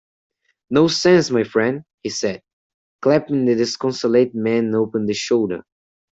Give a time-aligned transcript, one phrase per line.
[0.71, 2.41] "Nonsense, my friend," he said,
[3.03, 5.63] clapping the disconsolate man upon the shoulder.